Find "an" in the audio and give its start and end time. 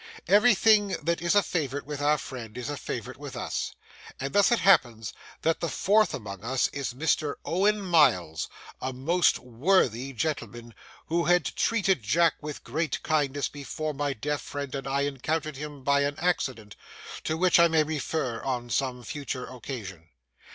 16.01-16.15